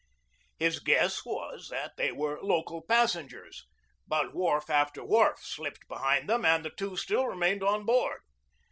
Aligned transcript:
His 0.57 0.79
guess 0.79 1.23
was 1.23 1.69
that 1.69 1.91
they 1.95 2.11
were 2.11 2.41
local 2.41 2.81
passengers, 2.81 3.67
but 4.07 4.33
wharf 4.33 4.67
after 4.67 5.03
wharf 5.03 5.37
slipped 5.43 5.87
behind 5.87 6.27
them 6.27 6.43
and 6.43 6.65
the 6.65 6.71
two 6.71 6.97
still 6.97 7.27
remained 7.27 7.61
on 7.61 7.85
board. 7.85 8.21